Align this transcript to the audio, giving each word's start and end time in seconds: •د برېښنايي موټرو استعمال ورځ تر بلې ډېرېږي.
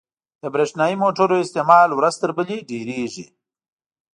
•د 0.41 0.43
برېښنايي 0.53 0.95
موټرو 1.03 1.35
استعمال 1.45 1.89
ورځ 1.93 2.15
تر 2.21 2.31
بلې 2.37 2.57
ډېرېږي. 2.71 3.25